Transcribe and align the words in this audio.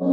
Olá, 0.00 0.08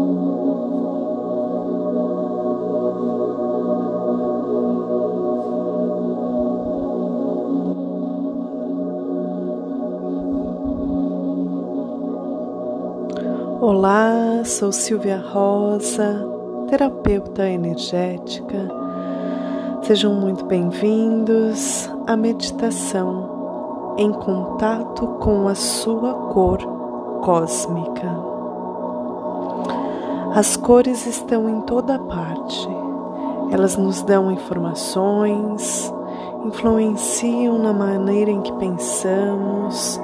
sou 14.44 14.74
Silvia 14.74 15.24
Rosa, 15.26 16.28
terapeuta 16.68 17.48
energética. 17.48 18.68
Sejam 19.84 20.14
muito 20.14 20.44
bem-vindos 20.44 21.90
à 22.06 22.18
meditação 22.18 23.96
em 23.98 24.12
contato 24.12 25.08
com 25.22 25.48
a 25.48 25.56
sua 25.56 26.14
cor 26.34 26.58
cósmica. 27.22 28.27
As 30.38 30.56
cores 30.56 31.08
estão 31.08 31.50
em 31.50 31.62
toda 31.62 31.98
parte. 31.98 32.70
Elas 33.50 33.76
nos 33.76 34.04
dão 34.04 34.32
informações, 34.32 35.92
influenciam 36.46 37.58
na 37.58 37.74
maneira 37.74 38.30
em 38.30 38.44
que 38.44 38.54
pensamos, 38.54 40.00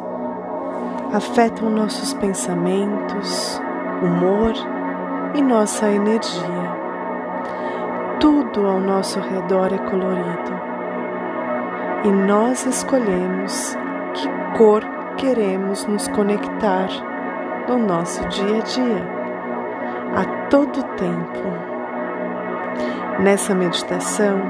afetam 1.14 1.70
nossos 1.70 2.16
pensamentos, 2.16 3.62
humor 4.02 4.54
e 5.36 5.42
nossa 5.44 5.88
energia. 5.88 6.78
Tudo 8.20 8.66
ao 8.66 8.80
nosso 8.80 9.20
redor 9.20 9.72
é 9.72 9.78
colorido 9.78 10.52
e 12.06 12.12
nós 12.12 12.66
escolhemos 12.66 13.78
que 14.16 14.58
cor 14.58 14.84
queremos 15.16 15.86
nos 15.86 16.08
conectar 16.08 16.90
no 17.68 17.78
nosso 17.78 18.28
dia 18.30 18.58
a 18.58 18.62
dia, 18.62 19.13
a 20.16 20.48
todo 20.50 20.84
tempo. 20.96 21.44
Nessa 23.20 23.54
meditação, 23.54 24.42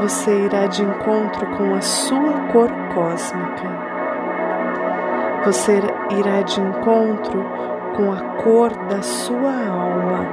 você 0.00 0.44
irá 0.44 0.66
de 0.66 0.82
encontro 0.82 1.46
com 1.56 1.74
a 1.74 1.80
sua 1.80 2.32
cor 2.52 2.70
cósmica 2.94 3.88
você 5.44 5.80
irá 6.10 6.42
de 6.42 6.60
encontro 6.60 7.42
com 7.96 8.12
a 8.12 8.20
cor 8.42 8.70
da 8.88 9.00
sua 9.00 9.50
alma. 9.50 10.26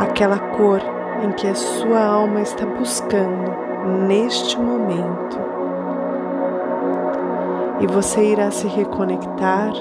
Aquela 0.00 0.38
cor 0.38 0.80
em 1.22 1.30
que 1.32 1.46
a 1.46 1.54
sua 1.54 2.00
alma 2.00 2.40
está 2.40 2.66
buscando 2.66 3.54
neste 4.06 4.58
momento. 4.58 5.51
E 7.82 7.86
você 7.88 8.22
irá 8.22 8.48
se 8.52 8.68
reconectar 8.68 9.72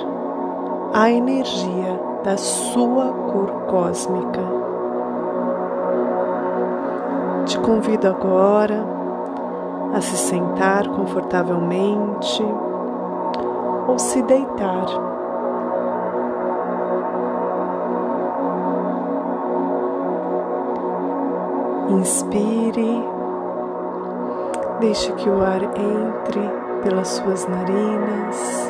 à 0.91 1.11
energia 1.11 1.99
da 2.23 2.35
sua 2.35 3.13
cor 3.31 3.51
cósmica. 3.67 4.41
Te 7.45 7.59
convido 7.59 8.07
agora 8.07 8.83
a 9.93 10.01
se 10.01 10.17
sentar 10.17 10.87
confortavelmente 10.87 12.43
ou 13.87 13.99
se 13.99 14.19
deitar. 14.23 14.87
Inspire, 21.89 23.05
deixe 24.79 25.11
que 25.13 25.29
o 25.29 25.43
ar 25.43 25.61
entre 25.61 26.60
pelas 26.83 27.07
suas 27.07 27.47
narinas. 27.47 28.69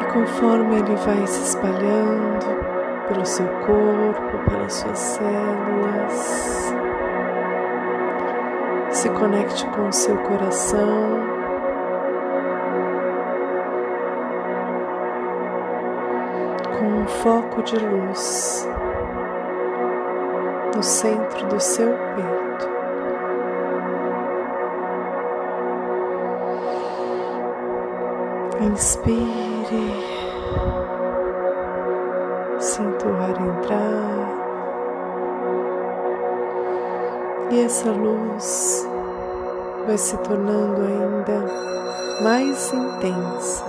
E 0.00 0.04
conforme 0.12 0.76
ele 0.76 0.96
vai 0.96 1.26
se 1.26 1.42
espalhando 1.42 2.46
pelo 3.08 3.24
seu 3.26 3.46
corpo, 3.46 4.50
pelas 4.50 4.72
suas 4.72 4.98
células, 4.98 6.74
se 8.90 9.08
conecte 9.10 9.66
com 9.68 9.88
o 9.88 9.92
seu 9.92 10.16
coração. 10.18 11.32
Com 16.78 16.86
um 16.86 17.06
foco 17.06 17.62
de 17.62 17.76
luz 17.76 18.68
no 20.74 20.82
centro 20.82 21.46
do 21.46 21.60
seu 21.60 21.88
peito. 22.14 22.41
Inspire, 28.60 29.24
sinta 32.58 33.08
o 33.08 33.16
ar 33.16 33.40
entrar 33.40 34.12
e 37.50 37.60
essa 37.60 37.90
luz 37.90 38.86
vai 39.86 39.98
se 39.98 40.16
tornando 40.18 40.80
ainda 40.82 41.44
mais 42.22 42.72
intensa. 42.72 43.64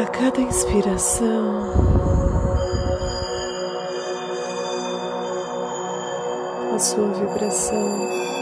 A 0.00 0.06
cada 0.06 0.40
inspiração, 0.40 1.72
a 6.74 6.78
sua 6.78 7.08
vibração 7.08 8.33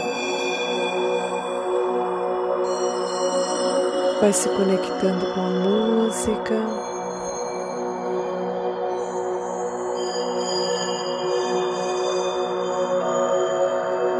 vai 4.23 4.31
se 4.31 4.47
conectando 4.47 5.25
com 5.33 5.41
a 5.41 5.49
música. 5.49 6.55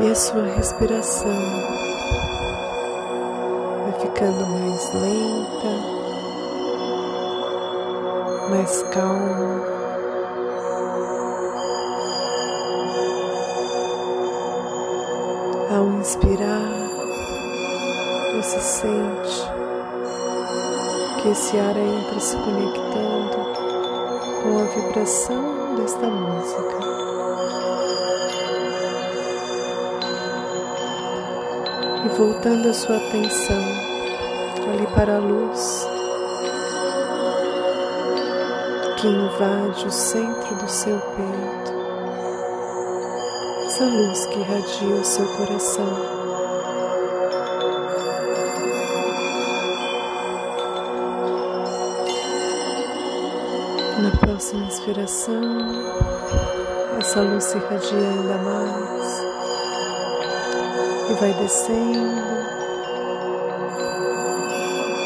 e 0.01 0.09
a 0.09 0.15
sua 0.15 0.43
respiração 0.43 1.31
vai 3.83 3.93
ficando 4.01 4.45
mais 4.45 4.93
lenta, 4.93 5.73
mais 8.49 8.83
calma. 8.91 9.63
Ao 15.71 15.87
inspirar, 16.01 16.89
você 18.35 18.59
sente 18.59 19.62
que 21.23 21.29
esse 21.29 21.57
ar 21.57 21.77
entra 21.77 22.19
se 22.19 22.35
conectando 22.35 23.37
com 24.43 24.59
a 24.59 24.63
vibração 24.65 25.75
desta 25.75 26.05
música. 26.05 26.83
e 32.05 32.09
voltando 32.17 32.67
a 32.67 32.73
sua 32.73 32.97
atenção 32.97 33.63
ali 34.73 34.85
para 34.93 35.15
a 35.15 35.19
luz 35.19 35.87
que 38.97 39.07
invade 39.07 39.87
o 39.87 39.91
centro 39.91 40.55
do 40.55 40.69
seu 40.69 40.99
peito, 40.99 41.73
essa 43.65 43.85
luz 43.85 44.25
que 44.25 44.39
irradia 44.39 44.95
o 44.95 45.05
seu 45.05 45.25
coração. 45.37 46.12
Na 54.03 54.11
próxima 54.11 54.65
inspiração, 54.65 55.41
essa 56.99 57.21
luz 57.21 57.41
se 57.45 57.57
irradia 57.57 57.97
ainda 57.97 58.37
mais 58.37 59.23
e 61.09 61.13
vai 61.21 61.33
descendo 61.35 62.21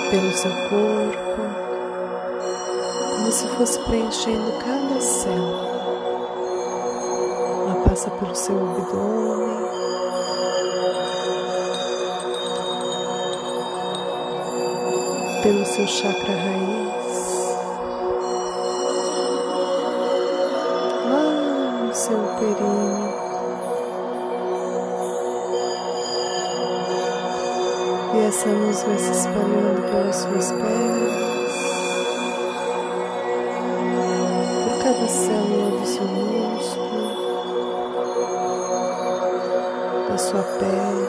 pelo 0.10 0.32
seu 0.32 0.50
corpo, 0.70 1.42
como 3.18 3.32
se 3.32 3.48
fosse 3.50 3.80
preenchendo 3.82 4.52
cada 4.66 5.00
célula. 5.00 5.68
Ela 7.66 7.76
passa 7.88 8.10
pelo 8.10 8.34
seu 8.34 8.56
abdômen. 8.56 9.58
Pelo 15.44 15.66
seu 15.68 15.86
chakra 15.86 16.34
raiz, 16.34 16.87
períneo. 22.38 23.18
E 28.14 28.20
essa 28.26 28.50
luz 28.50 28.84
vai 28.84 28.98
se 28.98 29.12
espalhando 29.12 29.82
pelas 29.92 30.16
suas 30.16 30.52
pernas, 30.52 31.54
por 34.64 34.84
cada 34.84 35.08
célula 35.08 35.80
do 35.80 35.86
seu 35.86 36.08
músculo, 36.08 37.08
da 40.10 40.18
sua 40.18 40.44
pele. 40.60 41.07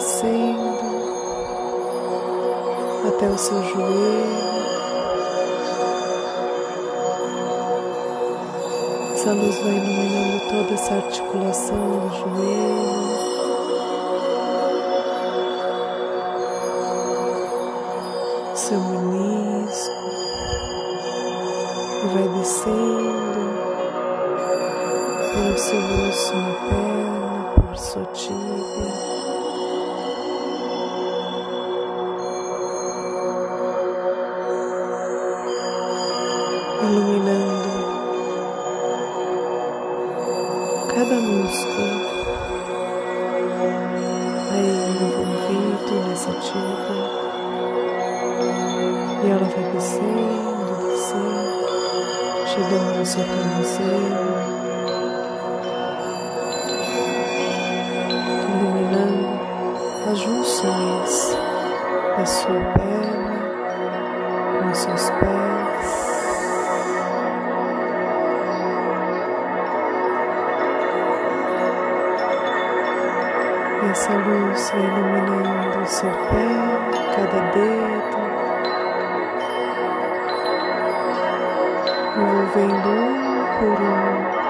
descendo 0.00 0.78
até 3.06 3.28
o 3.28 3.36
seu 3.36 3.62
joelho. 3.62 4.50
Essa 9.12 9.32
luz 9.32 9.58
vai 9.58 9.74
iluminando 9.74 10.48
toda 10.48 10.72
essa 10.72 10.94
articulação 10.94 11.76
do 11.76 12.08
joelho. 12.16 13.10
Seu 18.54 18.80
menisco 18.80 19.94
e 22.02 22.08
vai 22.14 22.28
descendo 22.38 23.20
pelo 25.34 25.58
seu 25.58 25.78
osso 26.08 26.34
na 26.36 26.54
perna, 26.70 27.54
por 27.68 27.76
sua 27.76 28.04
tíbia. 28.14 29.19
Descendo, 49.90 50.86
descendo, 50.86 52.46
chegando 52.46 52.98
no 52.98 53.06
seu 53.06 53.24
tornozelo, 53.24 54.38
iluminando 58.48 59.40
as 60.10 60.18
junções 60.18 61.36
da 62.16 62.24
sua 62.26 62.60
perna 62.74 63.40
com 64.60 64.70
os 64.70 64.78
seus 64.78 65.10
pés. 65.10 65.30
Essa 73.90 74.12
luz 74.12 74.70
vai 74.70 74.84
iluminando 74.84 75.80
o 75.80 75.86
seu 75.86 76.10
pé, 76.10 76.48
cada 77.16 77.40
dedo, 77.50 78.19
envolvendo 82.20 82.88
um 82.90 83.44
por 83.58 83.80
um. 83.82 84.40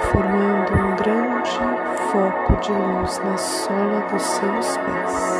Formando 0.00 0.72
um 0.74 0.96
grande 0.96 1.60
foco 2.10 2.56
de 2.60 2.72
luz 2.72 3.18
na 3.24 3.36
sola 3.36 4.00
dos 4.10 4.22
seus 4.22 4.76
pés. 4.78 5.38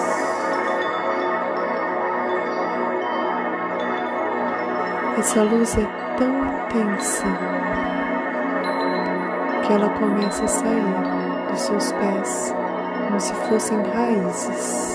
Essa 5.19 5.43
luz 5.43 5.77
é 5.77 5.87
tão 6.17 6.47
intensa 6.47 7.27
que 9.67 9.73
ela 9.73 9.91
começa 9.91 10.45
a 10.45 10.49
sair 10.49 11.49
dos 11.51 11.61
seus 11.61 11.93
pés 11.93 12.55
como 13.09 13.21
se 13.21 13.35
fossem 13.35 13.83
raízes. 13.83 14.88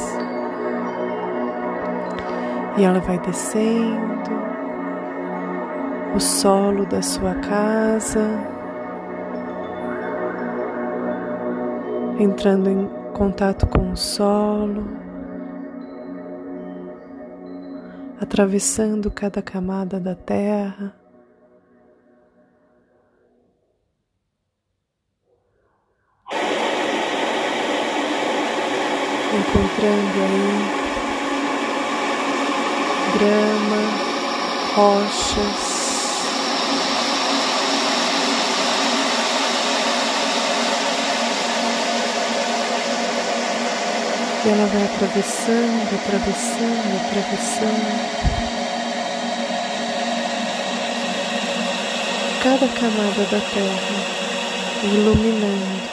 E 2.75 2.83
ela 2.83 2.99
vai 2.99 3.19
descendo 3.19 4.31
o 6.15 6.19
solo 6.19 6.85
da 6.87 7.01
sua 7.03 7.35
casa, 7.35 8.27
entrando 12.19 12.69
em 12.69 12.87
contato 13.13 13.67
com 13.67 13.91
o 13.91 13.95
solo, 13.97 14.87
atravessando 18.19 19.11
cada 19.11 19.41
camada 19.41 19.99
da 19.99 20.15
terra. 20.15 20.95
Encontrando 29.35 30.21
aí 30.21 30.82
grama, 33.18 33.81
rochas, 34.75 35.83
E 44.45 44.50
ela 44.50 44.65
vai 44.65 44.83
atravessando, 44.83 45.95
atravessando, 45.95 47.00
atravessando. 47.07 48.13
Cada 52.44 52.68
camada 52.68 53.24
da 53.24 53.39
terra, 53.39 54.04
iluminando, 54.83 55.89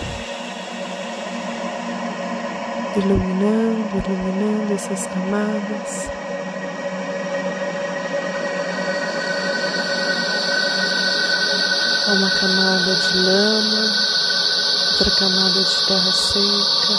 iluminando, 2.97 4.03
iluminando 4.05 4.75
essas 4.75 5.07
camadas. 5.07 6.20
Uma 12.13 12.29
camada 12.29 12.93
de 12.97 13.15
lama, 13.19 13.93
outra 14.91 15.11
camada 15.13 15.63
de 15.63 15.87
terra 15.87 16.13
seca. 16.13 16.99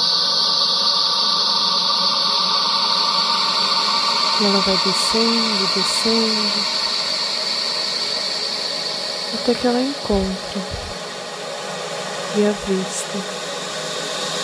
E 4.40 4.46
ela 4.46 4.62
vai 4.62 4.78
descendo, 4.78 5.70
descendo, 5.76 6.66
até 9.34 9.54
que 9.54 9.68
ela 9.68 9.82
encontra 9.82 10.62
e 12.38 12.46
avista 12.46 13.18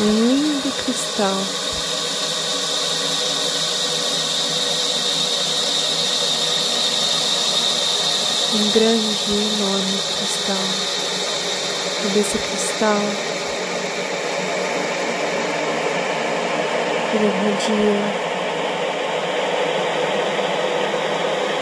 um 0.01 0.27
lindo 0.27 0.71
cristal. 0.83 1.66
Um 8.49 8.71
grande 8.71 9.31
e 9.31 9.53
enorme 9.55 9.97
cristal. 10.17 10.55
E 12.03 12.07
desse 12.13 12.37
cristal 12.37 13.01
ele 17.13 17.25
irradia 17.25 18.27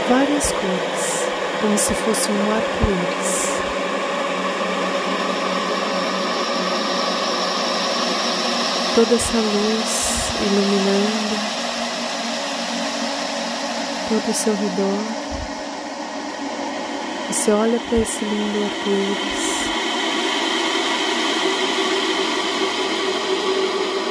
várias 0.10 0.51
cores, 0.51 1.27
como 1.62 1.77
se 1.77 1.94
fosse 1.94 2.32
um 2.32 2.51
arco-íris. 2.54 3.56
Toda 8.96 9.15
essa 9.15 9.38
luz 9.38 10.15
iluminando 10.42 11.56
todo 14.10 14.30
o 14.30 14.34
seu 14.34 14.56
redor. 14.56 15.25
Você 17.36 17.51
olha 17.51 17.77
para 17.77 17.98
esse 17.98 18.24
lindo 18.24 18.63
arco-íris. 18.63 19.68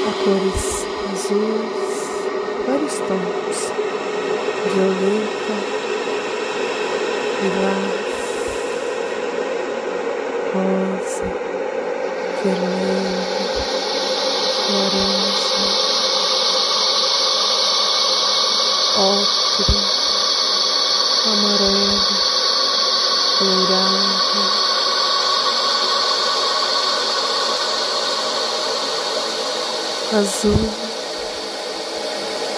A 0.06 0.12
cores 0.22 0.86
azuis, 1.10 1.86
vários 2.66 2.96
tons, 2.98 3.58
violeta, 4.74 5.56
lilás, 7.40 8.04
rosa, 10.52 11.26
vermelho, 12.44 13.24
laranja, 14.70 15.60
ocre, 18.98 19.80
amarelo, 21.32 22.13
dourado, 23.44 23.98
azul, 30.12 30.70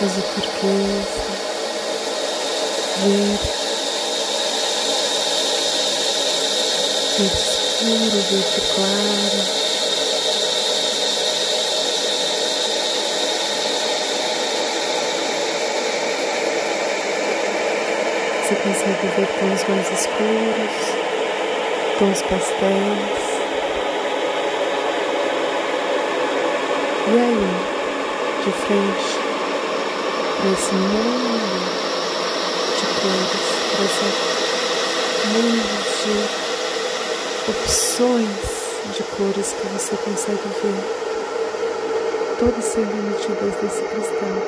azul 0.00 0.22
turquesa, 0.34 1.26
verde. 3.04 3.56
verde 7.18 7.24
escuro, 7.24 8.18
verde 8.30 8.60
claro. 8.74 9.75
Você 18.46 18.54
consegue 18.54 19.08
ver 19.08 19.26
tons 19.40 19.68
mais 19.68 19.90
escuros, 19.90 20.76
tons 21.98 22.22
pastéis. 22.22 23.24
E 27.08 27.10
aí, 27.10 27.46
de 28.44 28.52
frente 28.52 29.18
para 30.36 30.50
esse 30.52 30.74
mundo 30.74 31.58
de 32.76 32.86
cores, 33.00 33.46
para 33.72 33.84
esse 33.84 34.06
mundo 35.26 35.66
de 36.04 37.50
opções 37.50 38.44
de 38.96 39.02
cores 39.16 39.48
que 39.54 39.66
você 39.66 39.96
consegue 40.04 40.48
ver, 40.62 40.82
todas 42.38 42.64
sendo 42.64 42.92
emitidas 42.92 43.54
desse 43.60 43.82
cristal, 43.82 44.38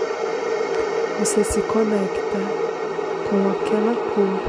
você 1.18 1.42
se 1.42 1.60
conecta 1.62 2.67
com 3.28 3.50
aquela 3.50 3.94
cor 4.14 4.40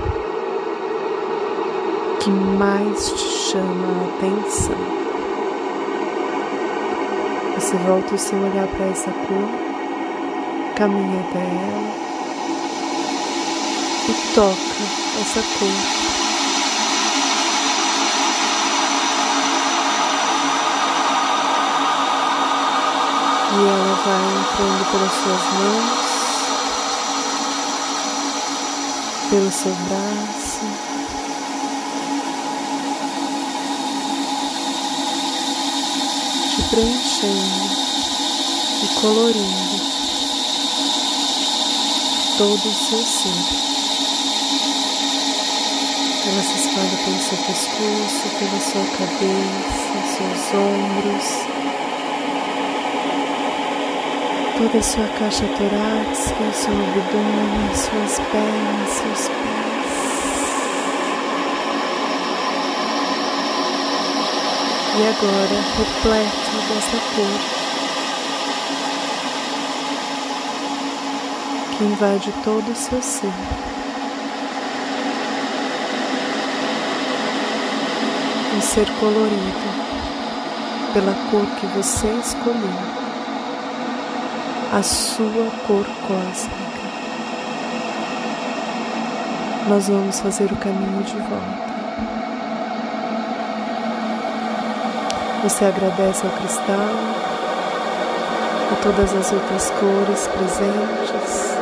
que 2.22 2.30
mais 2.30 3.12
te 3.12 3.28
chama 3.28 3.88
a 3.88 4.08
atenção. 4.16 4.78
Você 7.56 7.76
volta 7.78 8.16
o 8.16 8.18
seu 8.18 8.40
olhar 8.40 8.68
para 8.68 8.86
essa 8.86 9.12
cor, 9.12 9.50
caminha 10.76 11.20
até 11.30 11.40
ela 11.40 11.90
e 14.08 14.14
toca 14.34 14.84
essa 15.22 15.42
cor. 15.60 15.68
E 23.52 23.62
ela 23.62 23.96
vai 24.06 24.24
entrando 24.40 24.84
pelas 24.92 25.12
suas 25.12 25.44
mãos, 25.60 26.09
pelo 29.30 29.52
seu 29.52 29.72
braço, 29.72 30.62
preenchendo 36.72 37.90
e 38.84 38.88
colorindo 39.00 39.82
todo 42.40 42.56
o 42.56 42.74
seu 42.74 43.04
ser. 43.06 43.70
Ela 46.28 46.44
se 46.44 46.56
espalha 46.56 46.98
pelo 47.06 47.22
seu 47.22 47.38
pescoço, 47.38 48.30
pela 48.40 48.60
sua 48.60 48.86
cabeça, 48.98 49.98
seus 50.18 50.54
ombros, 50.56 51.59
toda 54.60 54.78
a 54.78 54.84
sua 54.84 55.08
caixa 55.18 55.46
torácica, 55.58 56.52
seu 56.52 56.74
abdômen, 56.74 57.74
suas 57.74 58.20
pernas, 58.30 58.90
seus 58.90 59.30
pés. 59.30 59.70
E 64.98 65.08
agora, 65.08 65.58
repleto 65.78 66.58
dessa 66.68 67.00
cor 67.16 67.40
que 71.78 71.84
invade 71.86 72.34
todo 72.44 72.70
o 72.70 72.76
seu 72.76 73.02
ser. 73.02 73.32
Um 78.58 78.62
ser 78.62 78.92
colorido 79.00 79.70
pela 80.94 81.14
cor 81.32 81.46
que 81.56 81.66
você 81.68 82.08
escolheu, 82.20 82.99
a 84.72 84.84
sua 84.84 85.50
cor 85.66 85.86
cósmica. 86.08 86.70
Nós 89.68 89.88
vamos 89.88 90.20
fazer 90.20 90.52
o 90.52 90.56
caminho 90.58 91.04
de 91.04 91.16
volta. 91.16 91.70
Você 95.42 95.66
agradece 95.66 96.24
ao 96.26 96.32
cristal 96.34 96.90
e 98.72 98.76
todas 98.84 99.12
as 99.16 99.32
outras 99.32 99.72
cores 99.72 100.28
presentes 100.28 101.58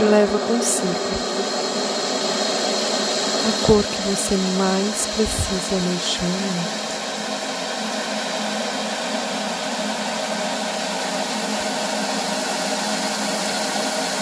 e 0.00 0.02
leva 0.10 0.38
consigo 0.38 1.30
a 3.48 3.66
cor 3.66 3.84
que 3.84 4.02
você 4.02 4.36
mais 4.58 5.06
precisa 5.14 5.76
neste 5.76 6.22
momento. 6.24 6.79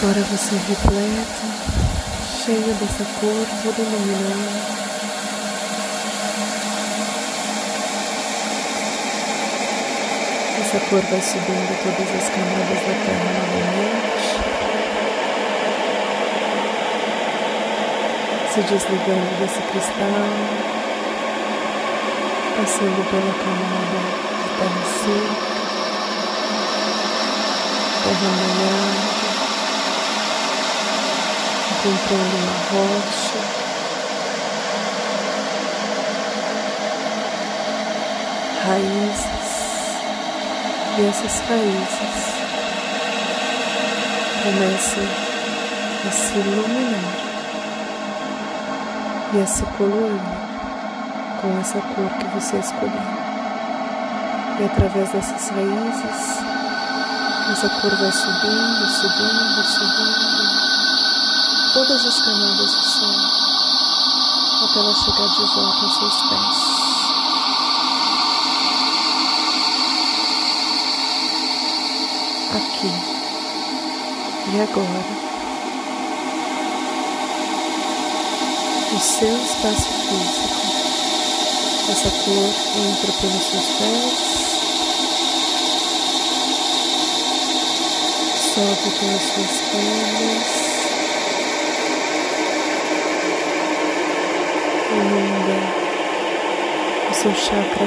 Agora 0.00 0.22
você 0.30 0.54
repleta, 0.54 1.46
cheio 2.44 2.72
dessa 2.74 3.04
cor, 3.18 3.46
toda 3.64 3.82
iluminada. 3.82 4.78
Essa 10.60 10.78
cor 10.88 11.02
vai 11.02 11.20
subindo 11.20 11.72
todas 11.82 12.10
as 12.14 12.28
camadas 12.28 12.78
da 12.78 12.94
terra 13.06 13.30
novamente, 13.34 14.28
se 18.54 18.60
desligando 18.60 19.32
desse 19.40 19.60
cristal, 19.62 20.28
passando 22.56 23.02
pela 23.10 23.34
camada 23.34 24.00
de 24.44 24.48
terra 24.58 24.84
seca, 25.02 25.48
terra 28.04 28.30
molhada, 28.30 29.17
encontrando 31.78 32.36
uma 32.36 32.52
rocha. 32.72 33.68
raízes 38.68 39.48
e 40.98 41.06
essas 41.06 41.40
raízes 41.48 42.38
começam 44.42 45.04
a 46.06 46.10
se 46.10 46.38
iluminar 46.38 47.28
e 49.32 49.40
a 49.40 49.46
se 49.46 49.62
colorir 49.76 50.20
com 51.40 51.58
essa 51.60 51.80
cor 51.80 52.10
que 52.18 52.26
você 52.34 52.56
escolheu. 52.58 52.92
E 54.60 54.64
através 54.64 55.08
dessas 55.10 55.48
raízes, 55.50 56.38
essa 57.52 57.68
cor 57.80 57.96
vai 57.96 58.12
subindo, 58.12 58.88
subindo, 58.88 59.64
subindo, 59.64 60.47
todas 61.72 62.04
as 62.04 62.20
camadas 62.20 62.74
do 62.74 62.82
sol, 62.82 63.16
até 64.64 64.78
ela 64.80 64.94
chegar 64.94 65.28
de 65.28 65.54
volta 65.54 65.84
aos 65.84 65.94
seus 65.94 66.22
pés. 66.22 66.88
aqui 72.56 72.92
e 74.52 74.60
agora. 74.60 75.28
O 78.94 79.00
seu 79.00 79.36
espaço 79.36 79.88
físico, 80.08 80.56
essa 81.90 82.10
cor 82.10 82.54
entra 82.76 83.12
pelos 83.20 83.44
seus 83.44 83.66
pés, 83.78 84.38
sobe 88.54 88.90
pelas 88.98 89.22
suas 89.22 89.60
pernas, 89.70 90.68
inunda 94.90 95.58
o 97.10 97.14
seu 97.28 97.34
chakra 97.34 97.86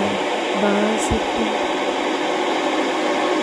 básico 0.61 1.43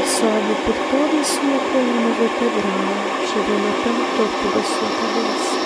sobe 0.07 0.55
por 0.65 0.77
toda 0.91 1.21
a 1.21 1.25
sua 1.25 1.59
coluna 1.73 2.11
vertebral, 2.19 2.93
chegando 3.27 3.69
até 3.69 3.91
o 3.91 3.93
topo 4.17 4.47
da 4.55 4.63
sua 4.63 4.91
cabeça. 4.99 5.57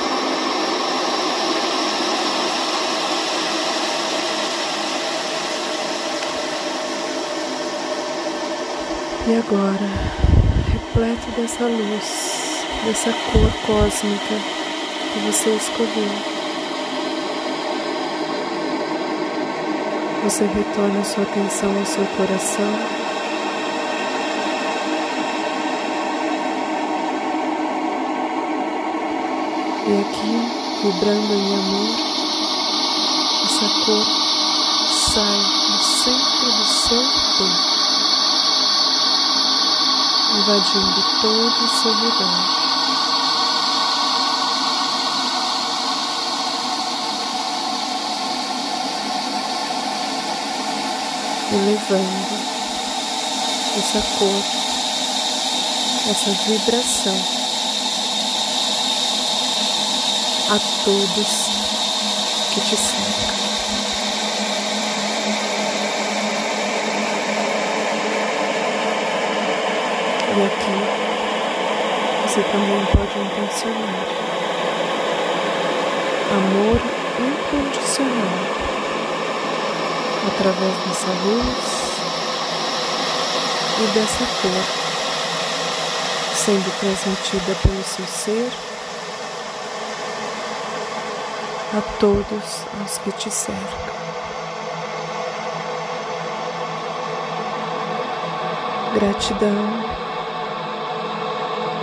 E 9.26 9.30
agora, 9.36 9.90
repleto 10.72 11.28
dessa 11.40 11.64
luz, 11.64 12.08
dessa 12.84 13.12
cor 13.12 13.52
cósmica 13.66 14.36
que 15.12 15.18
você 15.20 15.50
escolheu, 15.50 16.41
você 20.22 20.44
retorna 20.44 21.02
sua 21.02 21.24
atenção 21.24 21.76
ao 21.76 21.84
seu 21.84 22.06
coração. 22.16 22.72
E 29.84 30.00
aqui, 30.00 30.84
vibrando 30.84 31.34
em 31.34 31.54
amor, 31.54 31.88
essa 33.44 33.68
cor 33.84 34.06
sai 34.88 35.38
do 35.72 35.82
centro 35.82 36.52
do 36.52 36.66
seu 36.66 37.02
peito, 37.38 37.72
invadindo 40.38 41.02
todo 41.20 41.64
o 41.64 41.68
seu 41.68 41.92
redor. 41.94 42.61
Elevando 51.54 52.52
essa 53.78 54.00
cor, 54.18 54.42
essa 56.10 56.30
vibração 56.30 57.14
a 60.50 60.58
todos 60.84 61.50
que 62.54 62.60
te 62.60 62.76
cercam. 62.76 63.32
E 70.28 70.42
aqui 70.46 71.02
você 72.22 72.42
também 72.44 72.86
pode 72.86 73.18
intencionar 73.18 74.06
amor 76.32 76.80
incondicional 77.18 78.61
através 80.26 80.74
dessa 80.86 81.10
luz 81.24 81.82
e 83.78 83.86
dessa 83.92 84.24
cor, 84.40 84.64
sendo 86.34 86.70
transmitida 86.78 87.54
pelo 87.62 87.82
seu 87.84 88.06
ser 88.06 88.50
a 91.76 91.80
todos 91.98 92.66
os 92.84 92.98
que 92.98 93.12
te 93.12 93.30
cercam. 93.30 93.92
Gratidão 98.94 99.81